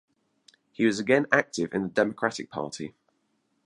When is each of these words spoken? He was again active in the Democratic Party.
He 0.71 0.83
was 0.87 0.97
again 0.97 1.27
active 1.31 1.75
in 1.75 1.83
the 1.83 1.89
Democratic 1.89 2.49
Party. 2.49 2.95